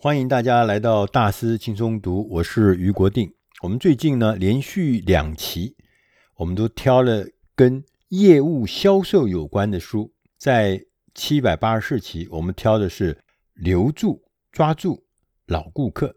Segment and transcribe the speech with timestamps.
[0.00, 3.32] 欢迎大家来到大师轻松读，我是余国定。
[3.62, 5.74] 我们最近呢，连续两期，
[6.36, 10.12] 我们都挑了跟业务销售有关的书。
[10.38, 10.80] 在
[11.16, 13.18] 七百八十四期，我们挑的是
[13.54, 14.22] 留住、
[14.52, 15.02] 抓住
[15.46, 16.14] 老顾客。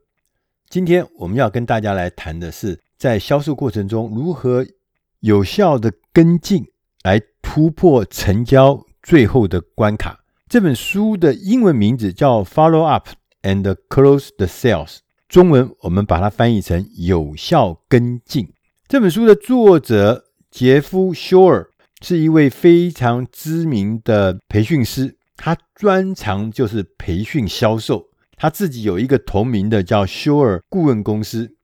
[0.69, 4.63] 今天我们要跟大家来谈的是，在销售过程中如何
[5.21, 6.63] 有效的跟进，
[7.03, 10.19] 来突破成交最后的关卡。
[10.47, 13.09] 这本书的英文名字叫《Follow Up
[13.41, 14.87] and Close the Sales》，
[15.27, 18.53] 中文我们把它翻译成“有效跟进”。
[18.87, 21.69] 这本书的作者杰夫·休尔
[22.01, 28.09] 是一位非常知名的培训师，他专长就是培训销售。
[28.35, 31.55] 他自己有一个同名的叫休尔顾问公司。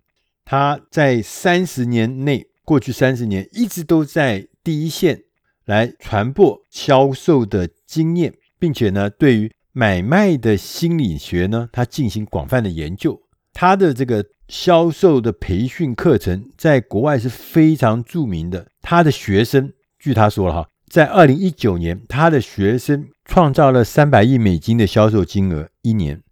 [0.46, 5.24] 他在三十年内，过去三十年一直都在第一线
[5.66, 13.22] 来传播销售的经验，并且呢，对于买卖的心理学呢，他进行广泛的研究。
[13.54, 18.66] 他的这个销售的培训课程在国外是非常著名的。
[18.82, 26.24] 他的学生，据他说了哈，在二零一九年，他的学生创造了三百亿美金的销售金额一年。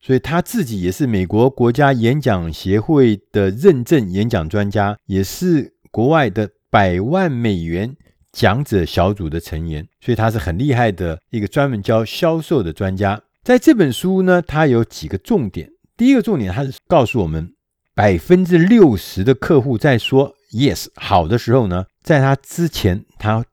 [0.00, 7.94] 所以他自己也是美国国家演讲协会的认证演讲专家，也是国外的百万美元
[8.38, 13.20] 讲者小组的成员，所以他是很厉害的一个专门教销售的专家。
[13.42, 15.68] 在这本书呢，他有几个重点。
[15.96, 17.52] 第一个重点，他是告诉我们，
[17.96, 23.44] 百分之六十的客户在说 yes 好的时候呢，在他之前，他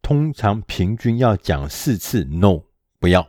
[0.00, 2.62] 通常平均要讲四次 no
[3.00, 3.28] 不要，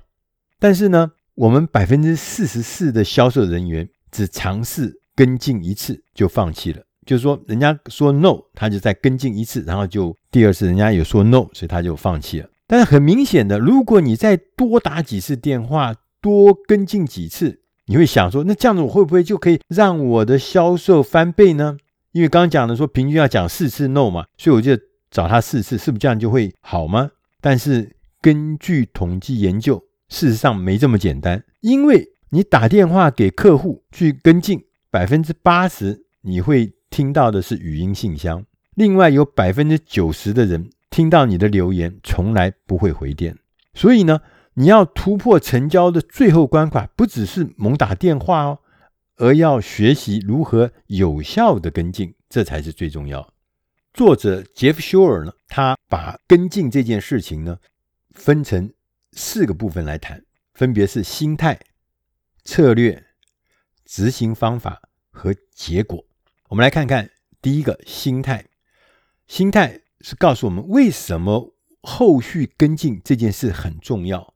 [0.60, 1.14] 但是呢。
[1.40, 12.48] 我们百分之四十四的销售人员只尝试跟进一次就放弃了，就是说人家说 no，他就再跟进一次，然后就第二次人家有说 no，所以他就放弃了。
[12.68, 21.78] 但是很明显的，如果你再多打几次电话，多跟进几次，你会想说，那这样子我会不会就可以让我的销售翻倍呢？
[22.12, 24.78] 因为刚刚讲的说平均要讲四次 no 嘛，所以我就
[25.10, 27.10] 找他四次，是不是这样就会好吗？
[27.42, 29.84] 但是根据统计研究。
[30.12, 38.46] 事实上没这么简单，因为你打电话给客户去跟进，百分之八十你会听到的是语音信箱，
[38.76, 43.38] 另外有百分之九十的人听到你的留言从来不会回电。
[43.74, 44.22] 所以呢，
[44.56, 48.60] 你要突破成交的最后关卡，不只是猛打电话哦，
[49.18, 53.34] 而要学习如何有效的跟进，这才是最重要。
[53.94, 57.58] 作者杰夫·休尔呢，他把跟进这件事情呢
[58.12, 58.72] 分成。
[59.14, 60.24] 四个部分来谈，
[60.54, 61.60] 分别是心态、
[62.44, 63.08] 策略、
[63.84, 66.06] 执行方法和结果。
[66.50, 67.12] 我们来看看
[67.42, 68.46] 第一个心态。
[69.28, 74.34] 心态是告诉我们为什么后续跟进这件事很重要。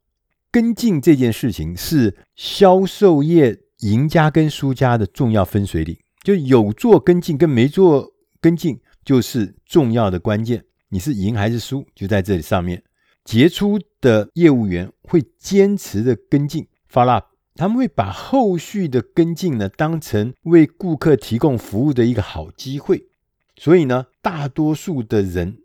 [0.51, 10.63] 跟进这件事情是销售业赢家跟输家的重要分水岭，就有做跟进跟没做跟进就是重要的关键。
[10.89, 12.83] 你是赢还是输，就在这里上面。
[13.25, 17.25] 杰出的业务员会坚持的跟进 follow up，
[17.55, 23.07] 他们会把后续的跟进呢当成为顾客提供服务的一个好机会。
[23.55, 25.59] 所以呢，大多数的人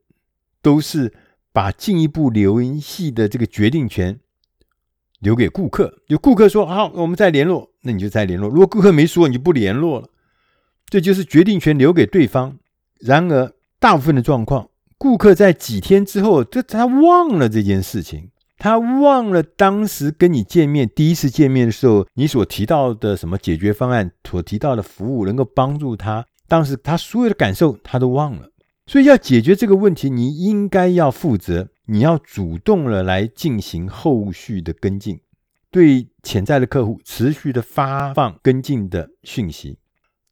[0.60, 1.14] 都是
[1.52, 4.20] 把进一步联系的这个决定权
[5.20, 6.02] 留给顾客。
[6.08, 8.48] 有顾客说好，我们再联络，那你就再联络。
[8.50, 10.10] 如果顾客没说，你就不联络了。
[10.90, 12.58] 这就是决定权留给对方。
[13.00, 14.68] 然而，大部分的状况。
[14.96, 28.50] 顾客在几天之后，就他忘了这件事情，他忘了当时跟你见面第一次见面的时候，你所提到的什么解决方案，所提到的服务能够帮助他，当时他所有的感受他都忘了。
[28.86, 35.20] 所以要解决这个问题，你应该要负责，你要主动的来进行后续的跟进，
[35.70, 39.78] 对潜在的客户持续的发放跟进的讯息。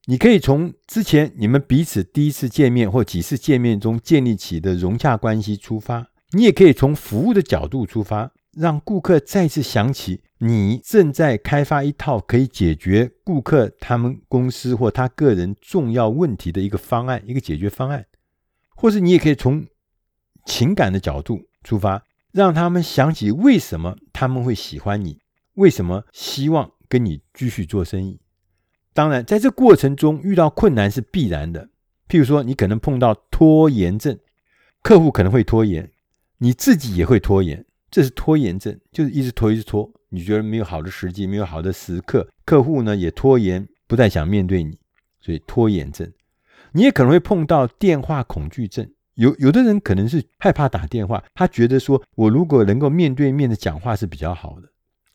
[0.07, 18.07] 你可以从之前你们彼此第一次见面或几次见面中建立起的融洽关系出发，你也可以从服务的角度出发，让顾客再次想起你正在开发一套可以解决顾客他们公司或他个人重要问题的一个方案，一个解决方案，
[18.75, 19.67] 或是你也可以从
[20.45, 22.03] 情感的角度出发，
[22.33, 25.19] 让他们想起为什么他们会喜欢你，
[25.55, 28.21] 为什么希望跟你继续做生意。
[28.93, 31.69] 当然，在这过程中遇到困难是必然的。
[32.09, 34.19] 譬如说，你可能碰到拖延症，
[34.83, 35.91] 客户可能会拖延，
[36.39, 39.91] 你自己也会拖延，这是拖延症，就是一直拖，一直拖。
[40.09, 44.79] 你觉得没有好的时机，没有好的时刻，客户呢也拖延，不太想面对你，
[45.21, 46.11] 所以拖延症。
[46.73, 54.69] 你也可能会碰到电话恐惧症，有有的人可能是害怕打电话，他觉得说我如果能够面对面的讲话是比较好的，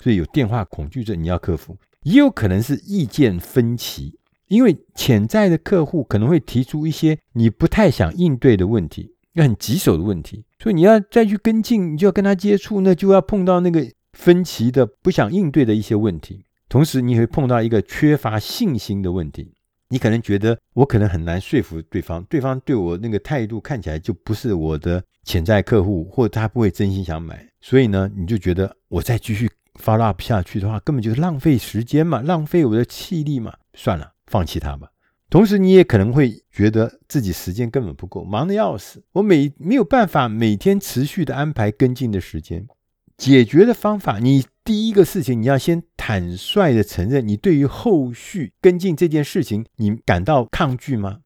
[0.03, 1.77] 所以有电话恐惧症，你要克服。
[2.03, 4.17] 也有可能是意见分歧，
[4.47, 16.45] 因为潜在的客户可能会提出一些你不太想应对的问题，很棘手的问题，所以你要再去跟进，你就要跟他接触，那就要碰到那个分歧的、不想应对的一些问题。
[16.67, 19.53] 同时，你会碰到一个缺乏信心的问题。
[19.89, 34.87] 你可能觉得我可能很难说服对方，对方对我那个态度看起来就不是我的潜在客户，或者他不会真心想买，所以呢，你就觉得我再继续 follow up 下去的话，根本就是浪费时间嘛，浪费我的气力嘛，算了，放弃它吧。
[35.31, 42.67] 同时，你也可能会觉得自己时间根本不够，忙得要死，我每没有办法每天持续的安排跟进的时间。
[43.15, 51.21] 解决的方法，你第一个事情，你要先坦率的承认，你对于后续跟进这件事情，你感到抗拒吗？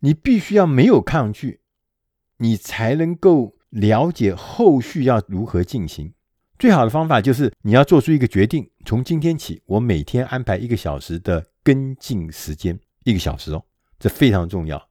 [0.00, 1.60] 你必须要没有抗拒，
[2.38, 6.12] 你才能够了解后续要如何进行。
[6.58, 13.64] 最好的方法就是你要做出一个决定，从今天起，我每天安排一个小时的跟进时间，一个小时哦，
[13.98, 14.88] 这非常重要。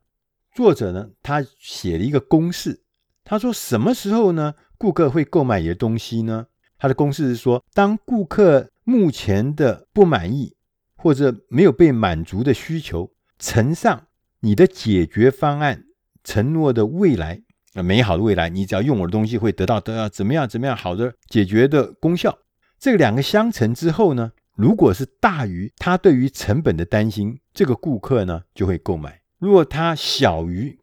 [0.55, 2.81] 作者呢，他写了一个公式，
[3.23, 4.55] 他说什么时候呢？
[4.77, 6.47] 顾客会购买你的东西呢？
[6.77, 10.55] 他的公式是说，当顾客目前的不满意
[10.95, 14.07] 或者没有被满足的需求乘上
[14.39, 15.83] 你的解决方案
[16.23, 17.41] 承诺的未来，
[17.73, 22.37] 美好的未来，你只要用我的东西会得到得到怎么样怎么样好的解决的功效。
[22.79, 30.77] 这两个相乘之后呢，如果是大于他对于成本的担心，这个顾客呢就会购买；如果他小于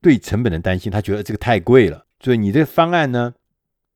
[0.00, 2.04] 对成本的担心，他觉得这个太贵了。
[2.18, 3.32] 所以你这个方案呢，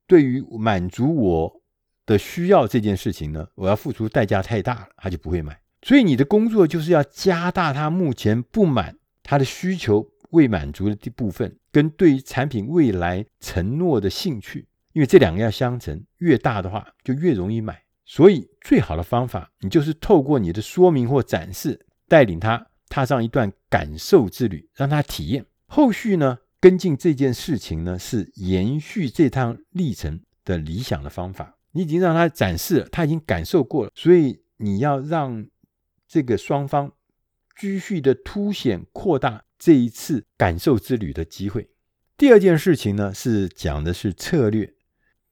[0.07, 1.61] 对于满足我
[2.05, 5.59] 的需要这件事情呢，我要付出代价太大了，他就不会买。
[5.81, 17.83] 所以你的工作就是要加大他目前不满、他的需求未满足的部分，跟对于产品未来承诺的兴趣，因为这两个要相乘，越大的话就越容易买。
[18.11, 25.45] 所以最好的方法，你就是透过你的说明或展示，带领他踏上一段感受之旅，让他体验。
[25.65, 26.39] 后续呢？
[26.59, 31.57] 跟进这件事情呢，是延续这趟历程的理想的方法。
[31.71, 35.47] 你已经让他展示了，他已经感受过了，所以你要让
[36.05, 36.91] 这个双方
[37.57, 41.69] 继续的凸显、扩大这一次感受之旅的机会。
[42.17, 44.73] 第二件事情呢，是讲的是策略，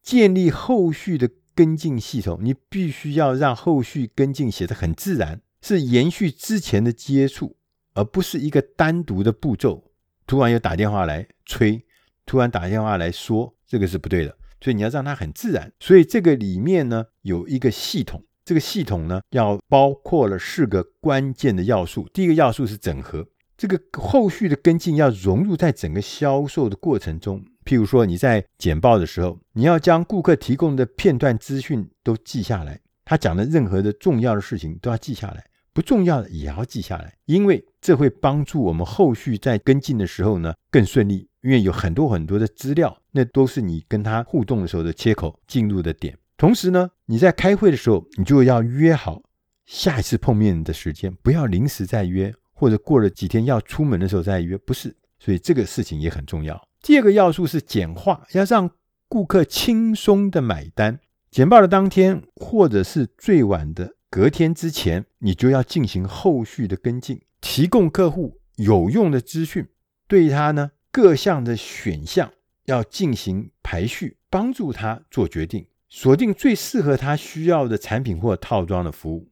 [0.02, 2.40] 建立后续的跟进系统。
[2.42, 7.58] 你必须要让后续跟进写得很自然，是延续之前的接触，
[7.96, 9.92] 而不是一个单独的步骤。
[10.26, 11.84] 突然又打电话来催，
[12.26, 14.38] 突然打电话来说，这个是不对的。
[14.62, 15.70] 所以你要让它很自然。
[15.82, 22.08] 所以这个里面呢，有一个系统，这个系统呢要包括了四个关键的要素。
[22.14, 23.28] 第一个要素是整合，
[23.58, 27.44] 这个后续的跟进要融入在整个销售的过程中。
[27.70, 35.46] 譬如说你在简报的时候，你要将顾客提供的片段资讯都记下来，他讲的任何的重要的事情都要记下来。
[35.72, 41.30] 不重要的也要记下来，因为这会帮助我们后续在跟进的时候呢更顺利。
[41.42, 46.18] 因为有很多很多的资料，那都是你跟他互动的时候的切口进入的点。
[46.38, 49.22] 同时呢，你在开会的时候，你就要约好
[49.68, 54.94] 下一次碰面的时间，不要临时再约，或者过了几天要出门的时候再约，不是。
[55.20, 56.60] 所以这个事情也很重要。
[56.82, 58.72] 第二个要素是简化，要让
[59.08, 61.00] 顾客轻松的买单。
[61.30, 63.96] 简报的当天，或者是最晚的。
[64.10, 69.68] 隔天之前，你就要进行后续的跟进，提供客户有用的资讯，
[70.08, 72.32] 对他呢各项的选项
[72.66, 79.30] 要进行排序，帮助他做决定，锁定最适合他需要的产品或套装的服务，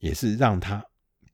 [0.00, 0.84] 也是让他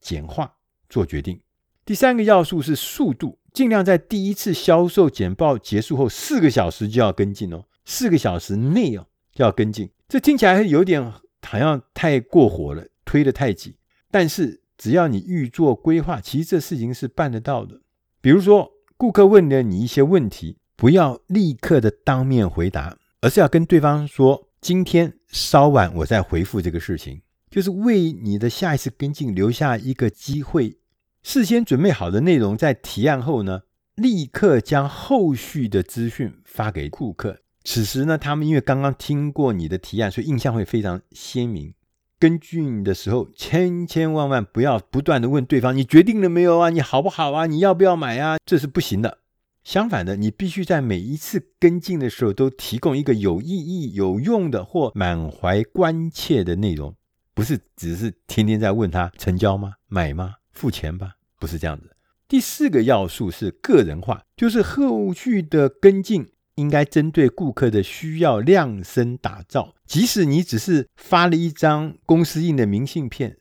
[0.00, 0.54] 简化
[0.88, 1.40] 做决定。
[1.85, 9.88] 第三个要素是速度，尽量在第一次销售简报结束后四个小时就要跟进哦，四个小时内哦就要跟进。
[10.06, 11.11] 这听起来有点。
[11.46, 13.75] 好像太过火了，推得太紧。
[14.11, 17.82] 但是只要你预做规划，其实这事情是办得到的。
[18.23, 27.20] 比如说，顾客问了你一些问题，不要立刻的当面回答，而是要跟对方说：“今天稍晚我再回复这个事情。”
[27.50, 30.78] 就是为你的下一次跟进留下一个机会。
[31.25, 33.62] 事先准备好的内容，在提案后呢，
[33.95, 37.38] 立刻将后续的资讯发给顾客。
[37.64, 41.73] 此时呢，他们因为刚刚听过你的提案，所以印象会非常鲜明。
[42.19, 46.69] 跟进的时候，千千万万不要不断的问对方：“你决定了没有啊？
[46.69, 47.47] 你好不好啊？
[47.47, 49.19] 你要不要买啊？”这是不行的。
[49.62, 56.95] 相反的，你必须在每一次跟进的时候都提供一个有意义、有用的或满怀关切的内容，
[57.33, 59.73] 不是只是天天在问他成交吗？
[59.88, 60.35] 买吗？
[60.54, 61.16] 付钱吧？
[61.38, 61.94] 不是这样子。
[62.26, 66.30] 第四个要素是个人化，就是后续的跟进。
[66.56, 69.75] 应该针对顾客的需要量身打造。
[69.87, 73.37] 即使你只是发了一张公司印的明信片，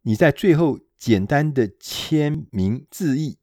[0.00, 3.36] 你在最后简单的签名致意，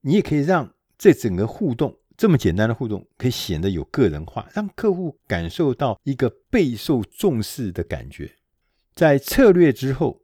[0.00, 8.34] 你也可以让这整个互动这么简单的互动，可以显得有个人化，让客户感受到一个备受重视的感觉。
[8.96, 10.22] 在策略之后，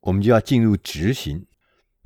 [0.00, 1.46] 我们就要进入执行。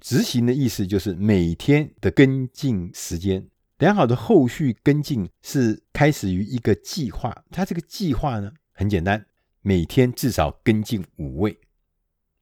[0.02, 3.48] 执行的意思就是每天的跟进时间。
[3.78, 7.44] 良好的后续跟进是开始于一个计划。
[7.50, 9.24] 它这个计划呢，很简单，
[9.60, 11.56] 每天至少跟进五位，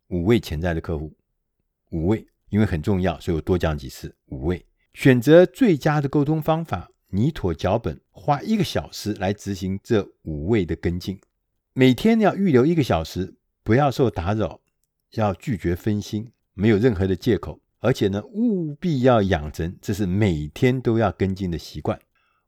[0.08, 1.14] 五位潜在的客户，
[1.90, 4.14] 五位，因为很重要，所以我多讲几次。
[4.26, 4.64] 五位，
[4.94, 11.20] 选择最佳的沟通方法，拟妥脚本，花一个小时来执行这五位的跟进。
[11.74, 14.60] 每天要预留一个小时，不要受打扰，
[15.12, 17.58] 要拒绝分心，没有任何的借口。
[17.82, 21.98] 而且呢，务必要养成这是每天都要跟进的习惯。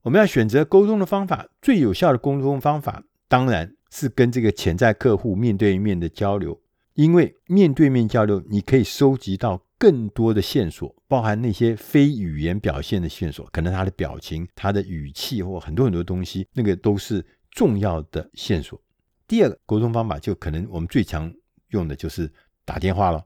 [0.02, 6.60] 我们要选择沟通的方法，最有效的沟通方法当然是跟这个潜在客户面对面的交流，
[6.92, 18.78] 因为面对面交流，你可以收集到更多的线索，包含那些非语言表现的线索，可能他的表情、他的语气或很多很多东西，那个都是重要的线索。
[19.26, 21.32] 第二个沟通方法，就可能我们最常
[21.70, 22.30] 用的就是
[22.66, 23.24] 打电话了。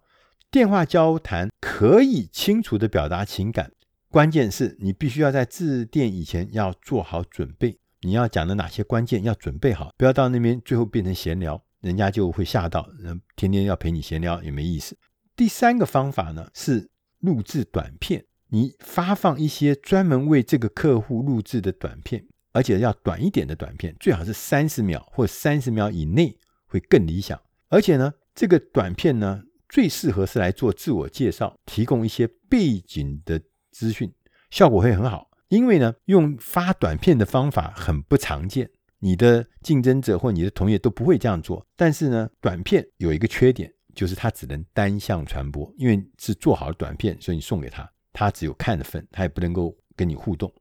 [0.56, 3.72] 电话交谈可以清楚地表达情感，
[4.08, 7.78] 关键是你必须要在致电以前要做好准备。
[8.00, 12.88] 你要讲的哪些关键要准备好，不要到那边最后变成闲聊，人家就会吓到。
[12.98, 14.96] 人天天要陪你闲聊也没意思。
[15.36, 27.38] 第三个方法呢是录制短片，你发放一些专门为这个客户录制的短片，而且要短一点的短片，最好是三十秒或三十秒以内会更理想。
[27.68, 29.42] 而且呢，这个短片呢。
[29.68, 34.12] 最适合是来做自我介绍，提供一些背景的资讯，
[34.50, 35.30] 效果会很好。
[35.48, 38.68] 因为呢，用发短片的方法很不常见，
[38.98, 41.64] 你的竞争者或你的同业都不会这样做。
[41.76, 50.52] 但是呢，短片有一个缺点，就是它只能单向传播，因为是做好的短片，所以你送给他，他只有看的份，他也不能够跟你互动。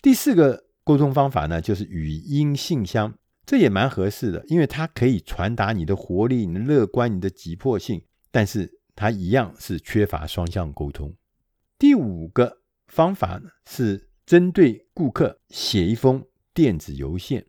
[0.00, 3.12] 第四个沟通方法呢，就是语音信箱，
[3.44, 8.00] 这也蛮合适的，因为它可以传达你的活力、你的乐观、你的急迫性。
[8.30, 11.14] 但是它一样是缺乏双向沟通。
[11.78, 17.46] 第五个方法呢，是针对顾客写一封电子邮件，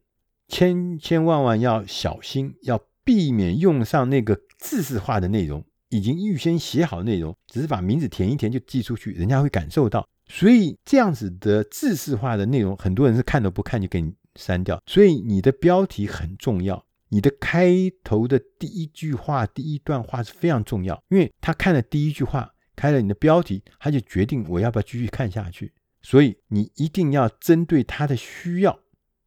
[0.47, 10.07] 千千万万要小心，要避免用上那个字式化的内容，已经预先写好内容，只是把名字填一填就寄出去，人家会感受到。
[10.27, 14.79] 所以这样子的字式化的内容，很多人是看都不看就给你删掉。
[14.85, 16.85] 所以你的标题很重要。
[17.09, 17.73] 你的开
[18.03, 25.73] 头的第一句话、第一段话是非常重要，因为他看了第一句话，开了你的标题，他就决定我要不要继续看下去。
[26.01, 28.79] 所以你一定要针对他的需要，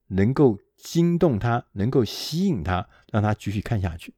[0.08, 4.14] 能够惊动他，能够吸引他，让他继续看下去。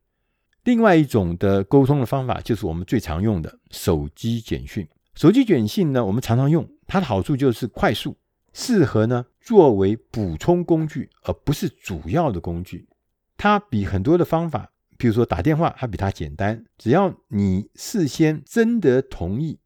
[0.63, 4.87] 另外一种的沟通的方法，就是我们最常用的手机简讯。
[5.15, 8.17] 手机简讯呢，我们常常用，它的好处就是快速，
[8.53, 12.87] 适合呢作为补充工具，而不是主要的工具。
[13.37, 16.65] 它比很多的方法，比如说打电话，它比它简单。
[16.79, 19.59] 只要你事先征得同意，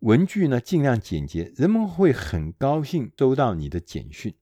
[0.00, 4.34] 文具呢尽量简洁，人们会很高兴收到你的简讯。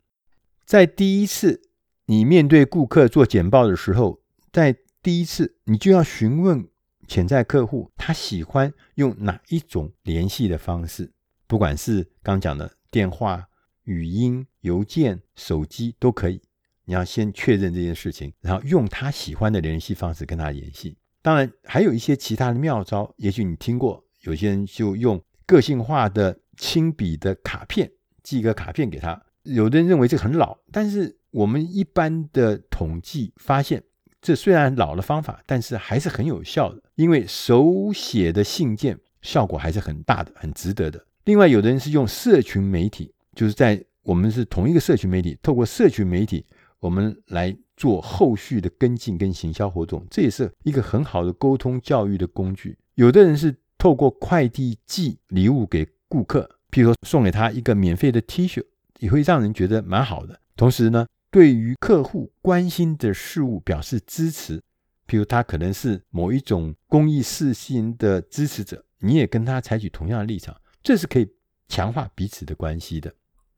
[0.65, 1.63] 在第一次
[2.07, 4.21] 你面对顾客做简报的时候，
[4.53, 6.69] 在第一次你就要询问
[7.07, 11.13] 潜在客户，他喜欢用哪一种联系的方式，
[11.47, 13.49] 不管是刚讲的电话、
[13.85, 16.43] 语音、邮件、手机都可以。
[16.89, 20.97] 你要先确认这件事情，然后用他喜欢的联系方式跟他联系。
[21.21, 24.03] 当然，还有一些其他的妙招，也许你听过。
[24.23, 27.91] 有些人就用个性化的亲笔的卡片，
[28.23, 29.23] 寄个卡片给他。
[29.43, 33.83] 有的人认为这很老，但是我们一般的统计发现，
[34.23, 36.83] 这虽然老的方法，但是还是很有效的。
[36.95, 41.05] 因为手写的信件效果还是很大的，很值得的。
[41.25, 46.47] 另外，有的人是用社群媒体，就是在我们是同一个社群媒体，透过社群媒体。
[46.81, 52.79] 我们来做后续的跟进跟行销活动，这也是一个很好的沟通教育的工具。
[52.95, 58.65] 有的人是透过快递寄礼物给顾客，譬如说送给他一个免费的 T 恤，
[59.01, 60.41] 也会让人觉得蛮好的。
[60.57, 64.63] 同时呢，对于客户关心的事物表示支持，
[65.07, 71.29] 譬如他可能是某一种公益事情的支持者，你也跟他采取同样的立场，这是可以
[71.69, 73.13] 强化彼此的关系的。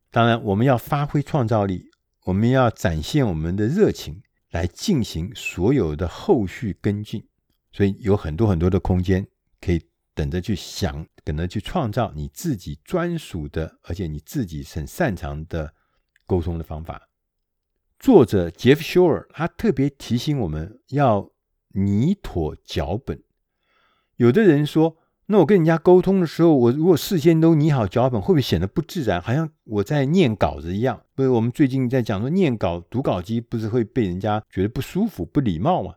[0.09, 1.90] 当然，我们要发挥创造力。
[2.25, 7.27] 我们要展现我们的热情来进行所有的后续跟进，
[7.71, 9.27] 所以有很多很多的空间
[9.59, 15.73] 可以等着去想，等着去创造你自己专属的，而且你自己很擅长的
[16.25, 17.09] 沟通的方法。
[17.97, 21.31] 作者杰夫·休尔他特别提醒我们要
[21.69, 23.23] 拟妥脚本。
[24.17, 24.97] 有的人说，
[25.31, 31.01] 那我跟人家沟通的时候，我如果事先都拟好脚本，会不会显得不自然，好像我在念稿子一样？
[31.15, 35.93] 不是，我们最近在讲说，念稿读稿机不是会被人家觉得不舒服、不礼貌吗？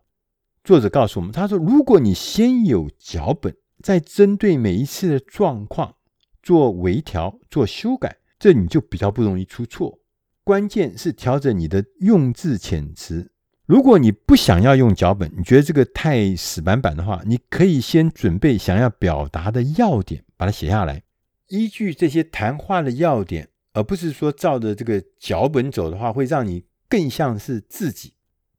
[0.62, 5.96] 作者告诉我们，他说，如果你先有脚本，再针对每一次的状况
[6.40, 9.98] 做微调、做修改，这你就比较不容易出错。
[10.44, 13.32] 关键是调整你的用字遣词。
[13.66, 21.02] 如果你不想要用脚本，你觉得这个太死板板的话，你可以先准备想要表达的要点，把它写下来。
[21.48, 28.12] 依据这些谈话的要点，而不是说照着这个脚本走的话，会让你更像是自己，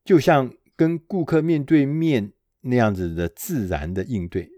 [0.03, 2.31] 就像跟顾客面对面
[2.61, 4.49] 那样子的自然的应对。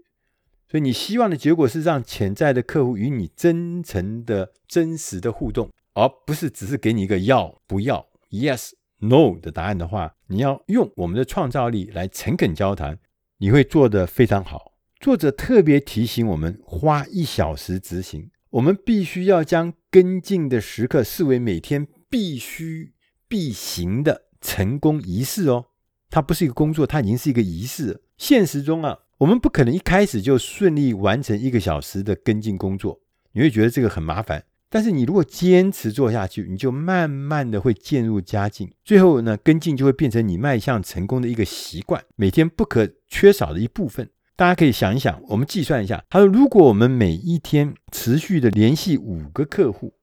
[0.70, 5.70] 所以你希望的结果是让潜在的客户与你真诚的、真实的互动。
[5.94, 12.98] 而不是只是给你一个要不要 yes no 的答案的话，你要用我们的创造力来诚恳交谈，
[13.38, 14.74] 你会做得非常好。
[15.00, 22.92] 作者特别提醒我们，花一小时执行，我们必须要将跟进的时刻视为每天必须
[23.28, 25.66] 必行的成功仪式哦。
[26.10, 28.02] 它不是一个工作，它已经是一个仪式。
[28.16, 33.00] 现实中啊，我们不可能一开始就顺利完成一个小时的跟进工作，
[33.32, 34.44] 你会觉得这个很麻烦。
[34.70, 44.10] 但是你如果坚持做下去，你就慢慢的会渐入佳境，最后呢，跟进就会变成你迈向成功的一个习惯，每天不可缺少的一部分。
[44.36, 49.94] 大家可以想一想，我们计算一下，他说，如果我们每一天持续的联系五个客户，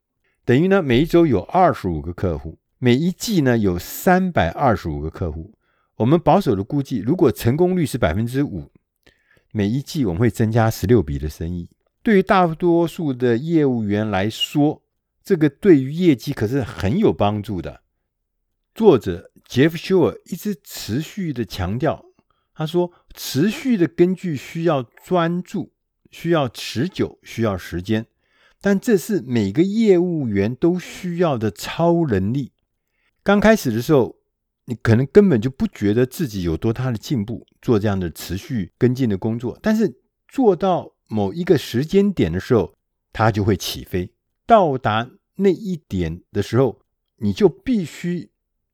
[0.43, 5.53] 等于呢，每一周有二十五个客户，每一季呢有三百二十五个客户。
[5.97, 8.69] 我们保守的估计，如果成功率是百分之五，
[9.53, 11.69] 每一季我们会增加十六笔的生意。
[12.05, 14.83] 对于大多数的业务员来说，
[15.23, 17.81] 这个对于业绩可是很有帮助的。
[18.75, 22.05] 作者杰夫·休尔一直持续的强调，
[22.53, 25.73] 他说：“持续的根据需要专注，
[26.11, 28.05] 需要持久，需要时间，
[28.61, 32.51] 但这是每个业务员都需要的超能力。
[33.23, 34.17] 刚开始的时候，
[34.65, 42.73] 你可能根本就不觉得自己有多大的进步，做这样的持续跟进的工作，但是做到。”某一个时间点的时候，
[43.13, 44.11] 它就会起飞。
[44.45, 46.79] 到达那一点的时候，
[47.17, 48.29] 你就必须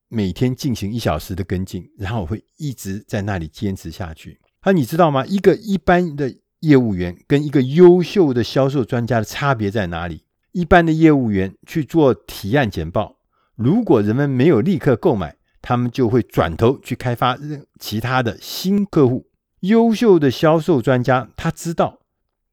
[0.07, 4.39] 每天进行一小时的跟进，然后会一直在那里坚持下去。
[4.59, 5.25] 啊，你知道吗？
[5.25, 10.23] 一个一般的业务员跟一个优秀的销售专家的差别在哪里？
[10.51, 13.17] 一般的业务员去做提案简报，
[13.55, 17.37] 如果人们没有立刻购买，他们就会转头去开发
[17.79, 19.27] 其他的新客户。
[19.61, 22.00] 优秀的销售专家，他知道。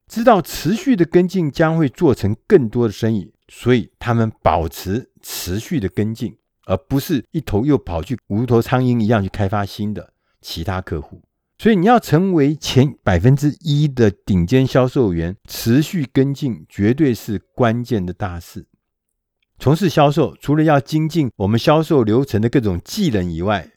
[0.09, 11.23] 知道持续的跟进将会做成更多的生意，所以他们保持持续的跟进，而不是一头又跑去无头苍蝇一样去开发新的其他客户。
[11.59, 18.67] 所以你要成为前百分之一的顶尖销售员，持续跟进绝对是关键的大事。
[19.59, 23.73] 从事销售，除了要精进我们销售流程的各种技能以外，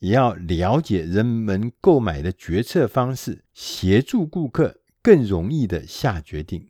[0.00, 4.77] 也要了解人们购买的决策方式，协助顾客。
[5.02, 6.68] 更容易的下决定。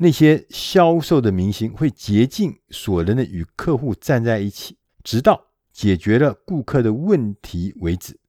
[0.00, 8.20] 那些销售的明星会竭尽所能的与客户站在一起，直到解决了顾客的问题为止。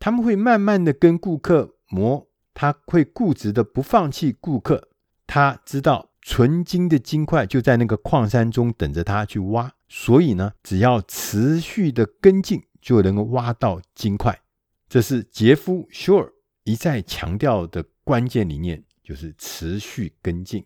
[0.00, 4.88] 他们会慢慢的跟顾客磨，他会固执的不放弃顾客。
[5.28, 14.40] 他知道纯金的金块就在那个矿山中等着他去挖，所以呢，只要持续的跟进，就能够挖到金块。
[14.88, 16.32] 这是杰夫·休尔
[16.64, 17.84] 一再强调的。
[18.04, 20.64] 关键理念就是持续跟进。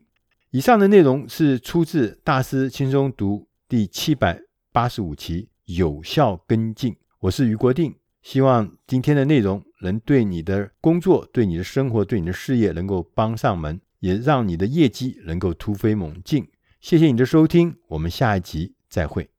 [0.50, 4.40] 以上的内容是出自《大师轻松读》第七百
[4.72, 6.96] 八十五期“有效跟进”。
[7.20, 16.48] 我是于国定，希望今天的内容能对你的工作、对你的生活、对你的事业能够帮上门，也让你的业绩能够突飞猛进。
[16.80, 19.35] 谢谢你的收听，我们下一集再会。